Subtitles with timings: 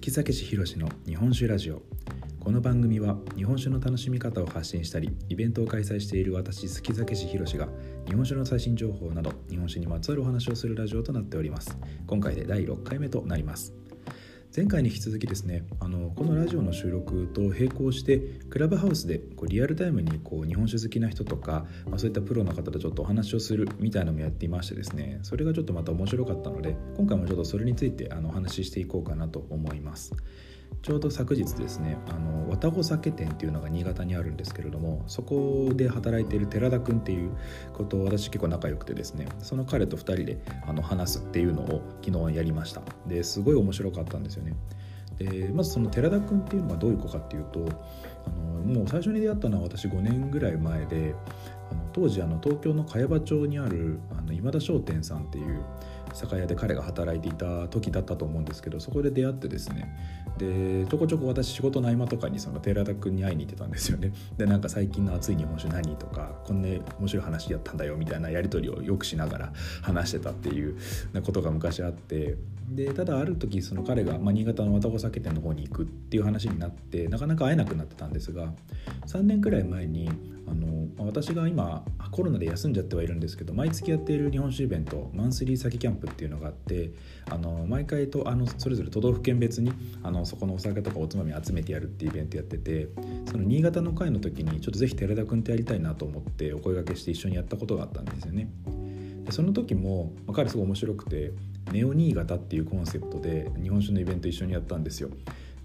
[0.00, 1.82] 月崎市博の日本酒ラジオ。
[2.38, 7.68] この番組は日本酒の楽しみ方を発信したりイベントを開催している私月酒師博が
[8.06, 11.76] 日本酒の最新情報など日本酒にまつわるお話をするラジオとなっております。
[12.06, 13.74] 今回で第6回目となります。
[14.56, 30.14] 前回に引き続きですねあのこのラジオの収録と並行してクラブハウスでこうリアルタイムにこう日本酒好きな人とか、まあ、そういったプロの方とちょっとお話をするみたいなのもやっていましてですねそれがちょっとまた面白かったので今回もちょっとそれについてあのお話ししていこうかなと思います。
[30.82, 37.30] ちょうど昨日ですねあの綿子酒店っていうのが新潟にあるんですけれどもそこで働いている寺田君っていう
[37.74, 42.82] ことを私結構仲良くてですねその彼と2人であの話すっていうのを昨日やりました。
[43.06, 44.54] ですごい面白かったんですよね。
[45.18, 47.60] でまずその寺田君っていうのがどういう子かっていうと
[48.26, 51.14] あのもう最初に出会ったのは私5年ぐらい前で
[51.70, 55.60] あの当時あの東京の茅場町にあるあの今田商店さんっていう
[56.12, 59.94] 酒屋で彼が働いていた時だったと思うんですけどそこで出会ってですね
[60.38, 64.12] でちょこちょこ私仕事の合間とかにその寺田君に会いに行ってたんですよね。
[64.38, 70.76] でなんか最近の熱い日本酒何とかこんな面白い話やったんだよみたいなやり取りをよくしながら 話してたっていう
[71.24, 72.36] ことが昔あって。
[72.68, 78.52] でただある時その彼が、まあ、新潟の綿子酒店の方に行くっていう話になってなかなか会えなくなってたんですが
[79.06, 80.10] 3年くらい前に
[80.46, 86.90] あの私が今コロナで休んじゃってはいるんですけど毎月やっている日本酒イベントマンスリー酒キャンプっていうのがあって
[87.30, 92.88] あの毎回とあのそれぞれ都道府県別にあのそこのお酒とかおつまみ集めてやるっていうイベントやってて
[93.30, 98.48] その新潟の会の時にちょっと是非寺田君とやりたいなと思ってお声がけして一緒にやったことがあったんですよね。
[99.24, 101.32] でその時も、まあ、彼すごい面白くて
[101.72, 105.10] ネオ新潟っていうコンセプトで日本酒のイベント一緒にやったんですよ。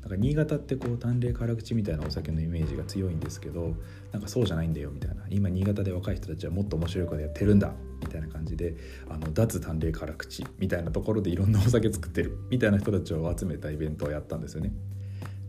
[0.04, 3.74] なんか新潟ってこう淡麗辛口みたいなお酒のイメージが強いんですけど
[4.12, 8.76] なんかそうじゃないんだよみたいな今新潟で若い人たちはもっと面白いことやってるんだみたいな感じで
[9.10, 14.74] あの脱淡麗辛口みたいなところでいろんなお酒作ってるみたいな人たちを集めたイベントをやったんですよね。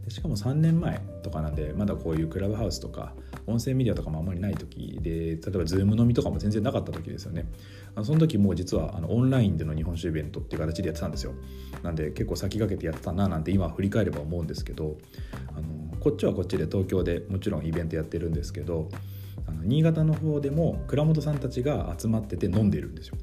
[0.04, 3.14] でしかも3年前とかなんでまだこういうクラブハウスとか
[3.46, 7.46] 音声メディアとかもあんまりない時で例えば Zoom 飲みとかも全然なかった時ですよね
[8.02, 11.34] その時もう実はあのオンラインでの日本酒イベントっていう形でやってたんですよ。
[11.82, 14.96] なんで結構先駆けてやってたななんて今振り返れば思うんですけど
[15.54, 18.88] あのこっちはこっちで東京でもちろんイベントやってるんですけど
[19.46, 23.16] あの新潟の方でも倉本さんたちが集まってて飲んでるんですよ。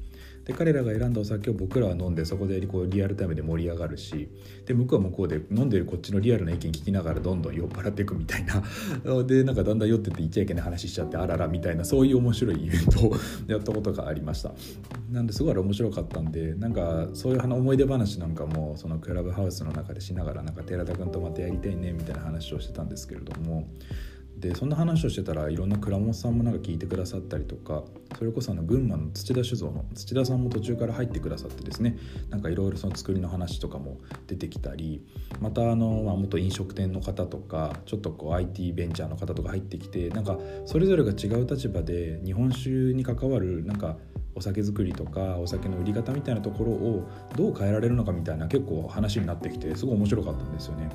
[0.44, 4.28] で彼らが選んだお酒を僕らは飲んでそこでこうリアルタイムで盛り上がるし
[4.66, 8.62] で向こうは向こうで飲んでるこっちのリアルな意見聞きながらどんどん酔っ払っていくみたいな。
[9.24, 13.16] でなんかだんだん酔ってて言っちゃいけない話しちゃってあららみたいなそういう面白いイベントを
[13.46, 14.52] やったことがありました。
[15.10, 23.68] なんですごい面白かったんでなんかそういう思い出話なんかもそのクラブハウスの中でしながらなんか寺田君とまたやりたいねみたいな話をしてたんですけれども
[24.42, 27.84] でそんな話をしてたらいろんな倉本さんもなんか聞いてくださったりとか
[28.18, 31.96] それこそあの群馬の土田酒造の土田さんも途中から入ってくださってですね
[32.28, 35.06] なんかいろいろその作りの話とかも出てきたり
[35.40, 40.36] またあの、まあ、元飲食店の方とかちょっとこう IT ベンチャーの方とか入ってきてなんか
[40.66, 43.96] それぞれが違う立場で日本酒に関わるなんか
[44.34, 50.88] お酒作りとかお酒の売り方みたいなところをどう変えられるのかみたいな結構話になってきてすごい面白かったんですよね。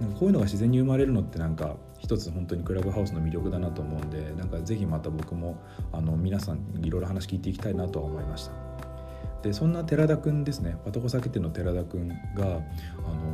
[0.00, 5.58] なんかこういうのが自然に生まれるのってなんか一つ本当にクラブハウスの魅力だなと思うんでなんかぜひまた僕も
[5.92, 8.52] あの皆さんいろいろ話聞いていきたいなとは思いました。
[9.42, 10.76] でそんな寺田くんですね。
[10.84, 12.60] パトコ酒店の寺田くんがあの、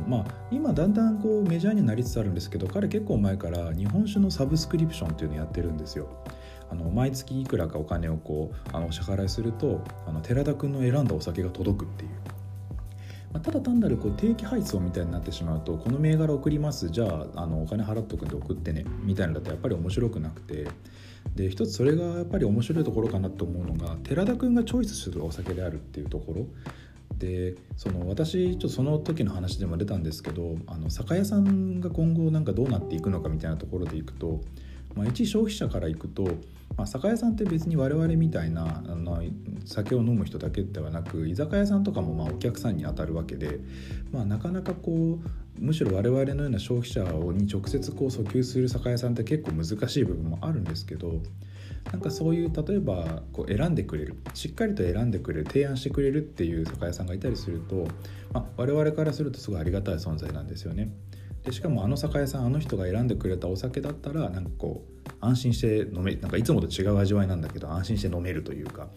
[0.07, 6.07] まあ、今だんだんこうメジャーになりつつあるんですけど彼結構前から日本酒のサブスクリプションっていうのやってるんですよ。
[6.69, 12.09] あの毎月いくらかお金をこうあのお支払いするとあの寺田くんの選んだお酒が届くっていう。
[13.33, 20.67] まあ、ただ単なるこう定期配送みたいになってしまうとこの銘柄送りますじゃああのお金払っとくんで送ってねみたいなのだとやっぱり面白くなくて。
[21.35, 26.47] で一つそれがやっぱり面白いところかなと思うのが寺田君がチョイスするお酒であるっていうところ。
[27.17, 34.41] でその私ちょっとその時の話でも出たんですけどあの酒屋さんが今後なんかどうなっていくのかみたいなところでいくと、
[34.97, 36.27] まあ、一消費者からいくと
[36.77, 39.23] まあ、酒屋さんって別に我々みたいなあの
[39.65, 43.59] 酒を飲む人だけではなく居酒屋さんとかもまあお客さんに当たるわけで、
[44.11, 47.01] まあ、なかなかこうむしろ我々のような消費者
[47.33, 51.19] に直接こう訴求する酒屋さんって結構難しい部分もあるんですけど
[51.91, 57.87] なんかそういう例えばこう選んでくれるしっかりと選んでくれる提案してくれるっていう酒屋さんがいたりすると、
[58.33, 60.91] まあ、我々からするとすごいありがたい存在なんですよね。
[61.47, 68.89] でしかもあの酒屋さんあの人が選んでくれたお酒だったらなんかこう安心して飲めなんかいつもと違う味わいなんだけど安心して飲めるというか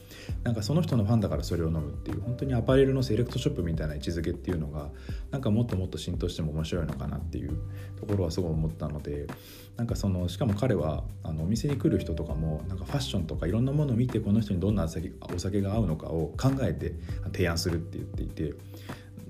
[0.42, 4.90] なんかその人のファンだからそれを飲むっていう本当にアパレルのセレクトショップみたいな位置づけっていうのが
[5.30, 7.56] なんかもっともっと浸透しても面白いのかなっていう
[8.00, 9.28] ところはすごい思ったので
[9.76, 16.94] なんかそのしかも彼はあのお店に来る人とかもなんかファッションとかいろんなものを見てこの人にどんなお酒が合うのかを考えて
[17.26, 18.54] 提案するって言っていて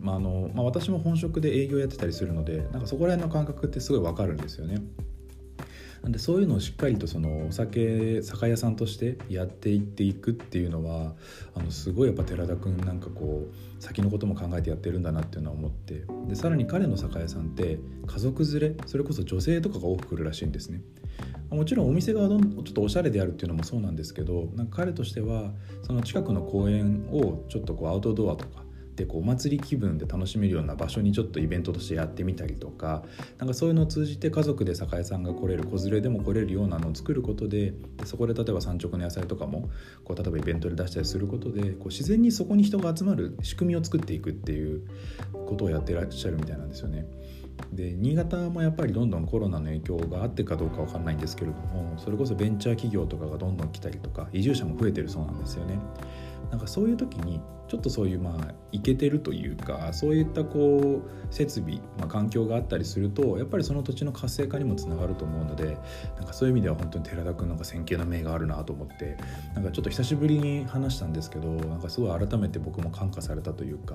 [0.00, 4.82] まああのまあ、私も本職で営業やってたりするのでなんかそこら辺の感覚ってすごい分かるんですよね。
[6.02, 11.14] なんでそういうのをしっかりとそのお酒酒屋さんとしてやっていっていくっていうのは
[11.55, 20.81] あのすごいやっぱ寺田君なんかこう先のことも考えてやってるんだなっていうのは思ってでさらに彼の酒屋さんって家族連れそれこそ女性とかが多く来るらしいんですね。
[21.50, 25.52] もちろんお店がどんちょっとおしゃれであるっていうのもそうなんですけどなんか彼としては
[25.82, 28.62] その近くの公園をちょっとこうアウトドアとか
[29.00, 33.02] でこうお祭り気分で楽しめるような場所にちょっとイベントとしてやってみたりとか
[33.38, 37.73] なんかそういうのを通じて家族で酒屋さんが来れる子連れでも来れるようなのを作ることで
[38.05, 39.70] そこで例えば産直の野菜とかも
[40.05, 44.87] こう例えばイベントで出したりすることでこう自然にそこに人が集まる仕組みを作っていくっていう
[45.32, 47.06] ことをやってらっしゃるみたいなんですよね。
[47.72, 55.78] で新潟もやっぱりどんどんコロナの影響があってかどうか分かんないんですけれどもそれこそベンチャー企業とかがどんどん来たりとか移住者も増えてるそうなんですよね。
[56.50, 65.78] なんかそういう時にちょっとそういうまあイケてるというかそういったこう設備、まあ、環境があったりするとやっぱりその土地の活性化にもつながると思うので
[66.16, 69.16] なんかそういう意味では本当に寺田君なんか先見の明があるなと思って
[69.54, 73.94] なんかちょっと久しぶりに話したんですけどなんかすごい改めて僕も感化されたというか、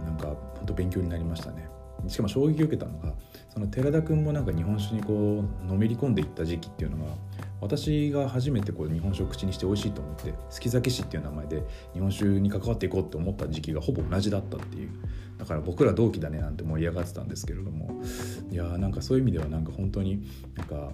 [0.00, 1.68] うん、なんか本当勉強になりましたね。
[2.08, 3.14] しかも衝撃を受けたのが
[3.48, 7.12] その寺田君もなんか日本酒にこうのめり込んでいった時期っていうのが
[7.60, 11.62] 私が初めてこう日本酒を口にして美味しいと思って「好き酒師」っていう名前で
[11.92, 14.90] 日本酒に関わっていこうって思った時期がほぼ同じだったっていう。
[15.38, 18.02] だから僕ら同期だねなんて盛り上がってたんですけれども。
[18.50, 20.22] いやーなんかそういう意味ではなんか本当に
[20.54, 20.92] なんか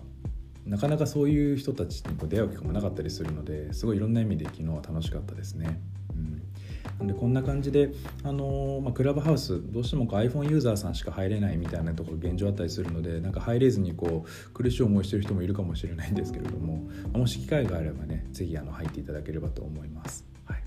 [0.67, 5.81] なかなかそういう人たちにこう出会う機会もなかったりするのですごいいろんな意味で昨日は楽しかったですね。
[6.11, 6.43] うん。
[6.99, 7.91] なんでこんな感じで、
[8.25, 20.25] あのー、まあ、クラブハウスどうしてもこう iPhone ユーザーさんしか入れないみたいなところ現状あったりするのでなんか入れずにこう苦しい思いしてる人もいるかもしれないんですけれどももし機会があればね是非入っていただければと思います。
[20.45, 20.63] はい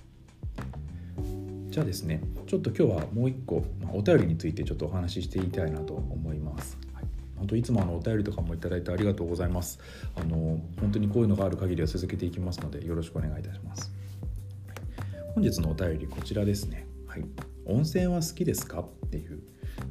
[1.69, 6.77] じゃあですねちょっと今日はもう一個、まあ、お便りについてちょっとお話ししていきたいなと思います。
[6.93, 7.05] はい
[7.37, 9.79] 本当いつもあのお便りとかもいただいてありがとうございます。
[10.15, 13.98] あの本当にこういうのがある限りは続けていきますのでよろしくお願いいたします。
[15.35, 16.87] 本日のお便りこちらですね。
[17.07, 17.23] はい。
[17.65, 18.79] 温泉は好きですか？
[18.79, 19.41] っていう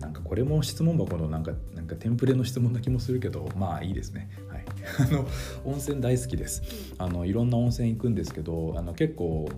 [0.00, 4.30] なんかこれも質問箱のなんかなんかテンプレの質問な気もするけどまあいいですね。
[4.48, 4.64] はい。
[4.98, 5.26] あの
[5.64, 6.62] 温泉大好きです。
[6.98, 9.48] あのいろんな温泉行くんですけど、あの結構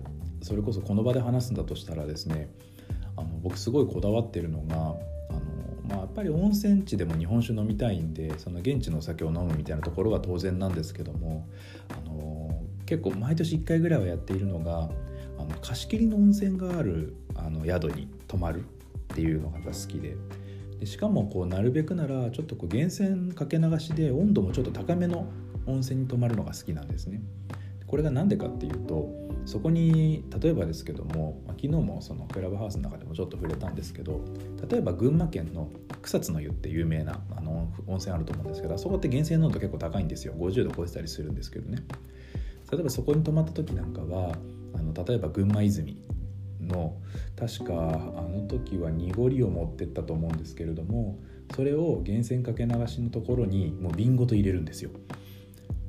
[0.41, 2.49] それこそこの場で話すんだとしたらですね、
[3.17, 4.75] あの僕すごいこだわってるのが。
[5.29, 5.39] あの
[5.87, 11.47] まあ、やっぱり温泉地でも日本酒飲みたいんでその現地のお酒を飲むみたいなところは当然なんですけども
[11.89, 14.89] あの結構毎年1回ぐらいはやっているのが
[15.41, 18.63] あの貸し切りの温泉があるあの宿に泊まるっ
[19.15, 20.15] ていうのが好きで。
[20.79, 25.27] でしかもこうなるべくならちょっとこう源泉かけ流しで温度もちょっと高めの
[25.67, 27.21] 温泉に泊まるのが好きなんですね。
[27.85, 29.09] これが何でかっていうと
[29.45, 34.21] そこに例えばですけども、昨日もそのクラブハウスの中でもちょっと触れたんですけど
[34.69, 35.69] 例えば群馬県の
[36.01, 40.33] 草津の湯って有名なあの温泉あると思うんですけどそこって源泉濃度結構高いんですよ。
[40.33, 41.83] 50度超えてたりするんですけどね。
[42.71, 44.37] 例えばそこに泊まった時なんかは
[44.73, 45.97] あの例えば群馬泉
[46.61, 46.97] の
[47.37, 51.19] 確かあの時は濁りを持ってったと思うんですけれども
[51.55, 54.91] それを源泉かけ流しのところにもう瓶ごと入れるんですよ。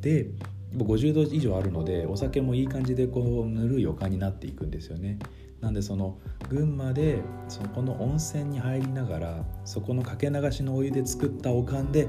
[0.00, 0.30] で
[0.76, 5.18] 50度以上あるのでお酒もいい感じでこうぬるいおかになっていくんですよね。
[5.60, 12.08] なんでその群馬でそこの温泉に入りながらそこのかけ流しのお湯で作ったおかんで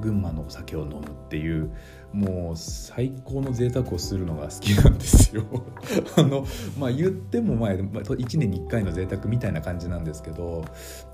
[0.00, 1.70] 群馬のお酒を飲むっていう
[2.12, 5.44] もう最高の贅沢をするのが好きなんですよ。
[6.16, 6.46] あの
[6.78, 10.64] まあ言ってもまあ1年に1回の贅沢みたいな感じなんですけど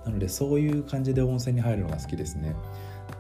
[0.05, 2.55] なのでそういう感じで温泉に入るのが好きですね。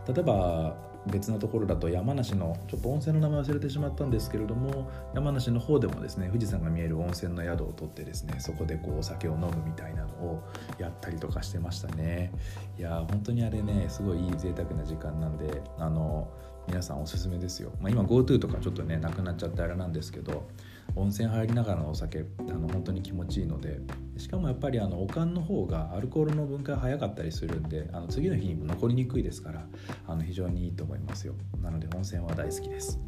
[0.06, 10.42] 例えば別のところだと山梨のちょっと温泉の名前忘れてしまったんですけれども山梨の方でもですね富士山が見える温泉の宿を取ってですねそこでこうお酒を飲むみたいなのを
[10.78, 12.32] やったりとかしてましたね。
[12.78, 16.28] いや本当にあれねすごいいい贅沢な時間なんであの
[16.66, 20.48] 皆さんおすすめですよ、まあ、今 GoTo とかちょっとねなくなっちゃってあれなんですけど
[20.96, 23.80] 温泉入りながらのお酒あの本当に気持ちいいので
[24.16, 29.66] しかもやっぱりあのおかんの方がアルコールの分解早かったりするんであの次の日にも残りにくいですから
[30.06, 31.34] あの非常にいいと思いますよ。
[31.62, 32.98] なので温泉は大好きです。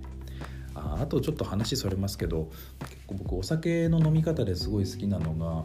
[0.74, 5.64] ああとちょっと話それますけど結構僕お酒の飲み方ですごい好きなのが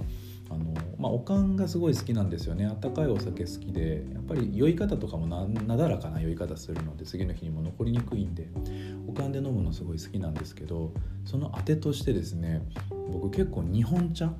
[0.49, 2.65] あのまあ、おかんがすごい好きなんですよね。
[2.65, 8.47] あったかいお酒好きでやっぱり酔い方とかもなだらかな酔い方するので次の日にも残りにくいんで
[9.07, 10.91] おかんで飲むのすごい好きなんですけど
[11.25, 12.61] そのあてとしてですね
[13.11, 14.31] 僕結構日本茶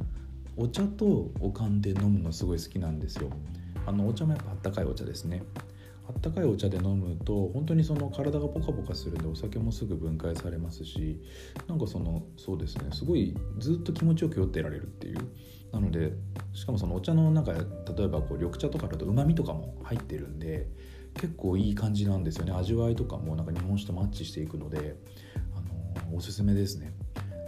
[0.55, 3.29] お茶とおかんで飲むのすごい好きなんですよ。
[3.85, 5.43] あのお茶もやっぱあったかいお茶ですね。
[6.07, 11.21] あったかいお茶で飲むと本当にその体がポカポカするんでお酒もすぐ分解されますし
[11.67, 15.17] なんかそのそうですねすごいずっと気持ちよく酔ってられるっていう。
[15.71, 16.13] なので
[16.53, 20.69] しかもそのお茶のなんか例えばこう緑茶とかだとうまみとかも入ってるんで
[21.13, 22.53] 結構いい感じなんですよね。
[22.53, 24.95] 味わいとかもなんか日本酒とマッチしていくので、
[25.55, 26.93] あのおすすめですね。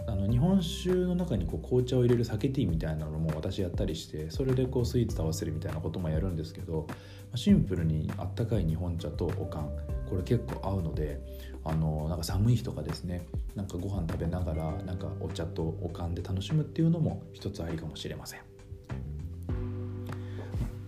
[0.06, 6.88] あの日本酒の中にこう紅茶を入れる酒ティーみたいなのも私やったりしてそれでこうスイーツと合わせるみたいなこともやるんですけど
[7.34, 9.70] シンプルにあったかい日本茶とおかん
[10.08, 11.20] これ結構合うので
[11.64, 18.40] あのなんか寒い日とかですねなんかご飯食べながらなんかお茶とおかんで楽しむっていうのも一つありかもしれません。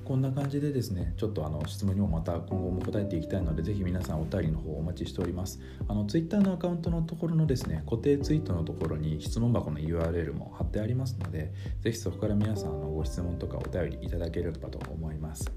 [0.05, 15.51] こんな感じでですねちょっとあの質問にもまた今後も答えていきたいのでぜひ皆さんお便りの方お待ちしておりますあの Twitter のアカウントのところのですね固定ツイートのところに質問箱の URL も貼ってありますのでぜひそこから皆さんのご質問とかお便りいただければと思います、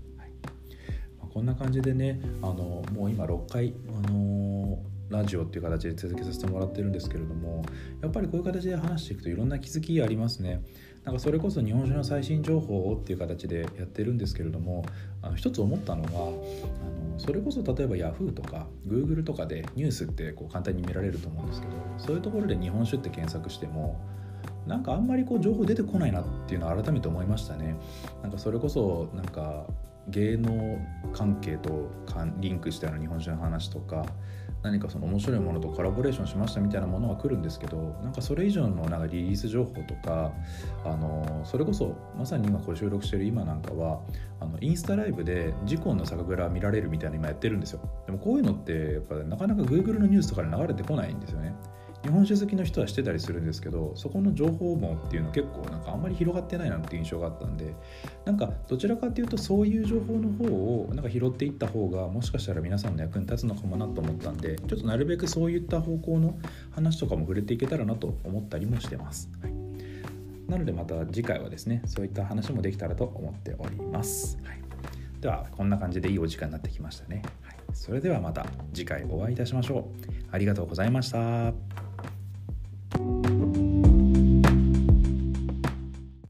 [1.35, 7.61] こんな感じでねあのもう今6回あのラジオっていう形で続けさせてもらってるんですけれども
[8.01, 10.63] やっぱりこういう形で話していくといろんな気づきありますね
[11.03, 14.85] なんかそれこそ日本酒の最新情報をっていう形でやってるんですけれども
[15.21, 16.41] あの一つ思ったのがあの
[17.17, 23.99] それこそ例えば Yahoo とか Google とかでニュースってこう簡単に見られると思うんですけどそういうところで日本酒って検索しても
[24.65, 27.75] なんかあんまりこう情報出てこないなっていうのを改めて思いましたね。
[28.23, 29.67] なんかそれこそなんか
[30.07, 30.79] 芸能
[31.13, 31.91] 関係と
[32.37, 34.05] リンクしたような日本酒の話とか
[34.61, 40.31] 何かその面白いものとコラボレーションしましたみたいなものは来るんですけどなんかそれ以上のなんかリリース情報とか
[40.83, 44.01] あのそれこそまさに今これ収録してる今なんかは
[44.39, 47.79] あのインスタライブで事故の酒蔵見られるみたいな今やってるんですよ。
[48.05, 51.55] でもこういうのってやっぱなかなか Google のニュースとかで流れてこないんですよね。
[52.05, 57.73] 日本酒好きの人はしてたりするんですけどそこの情報網っていうのは結構なんかあんまり広がってないなっていう印象があったんで
[58.25, 66.37] なんかどちらかっていうとそういう情報の方をなんか拾っていった方がもしかしたら皆さんの役に立つのかもなと思ったんでちょっとなるべくそういった方向の
[66.71, 69.29] 話とかも触れていけたらなと思ったりもしてます。
[69.41, 69.55] はい
[70.47, 74.37] なのでまた次回はですねそういった話もできたらと思っております。
[74.43, 74.61] はい、
[75.19, 77.23] ではこんな感じでいいお時間になってきましたね。
[77.41, 80.05] はい、それではまた次回お会いいたしましょう。
[80.31, 81.84] ありがとうございました。